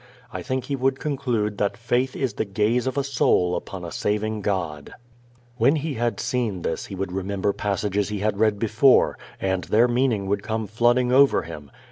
I 0.33 0.41
think 0.41 0.63
he 0.63 0.75
would 0.75 0.99
conclude 0.99 1.59
that 1.59 1.77
faith 1.77 2.15
is 2.15 2.33
the 2.33 2.43
gaze 2.43 2.87
of 2.87 2.97
a 2.97 3.03
soul 3.03 3.55
upon 3.55 3.85
a 3.85 3.91
saving 3.91 4.41
God. 4.41 4.95
When 5.57 5.75
he 5.75 5.93
had 5.93 6.19
seen 6.19 6.63
this 6.63 6.87
he 6.87 6.95
would 6.95 7.11
remember 7.11 7.53
passages 7.53 8.09
he 8.09 8.17
had 8.17 8.39
read 8.39 8.57
before, 8.57 9.15
and 9.39 9.65
their 9.65 9.87
meaning 9.87 10.25
would 10.25 10.41
come 10.41 10.65
flooding 10.65 11.11
over 11.11 11.43
him. 11.43 11.69